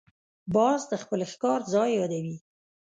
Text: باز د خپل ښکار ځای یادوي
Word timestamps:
باز 0.53 0.81
د 0.91 0.93
خپل 1.03 1.19
ښکار 1.31 1.59
ځای 1.73 1.89
یادوي 1.99 2.37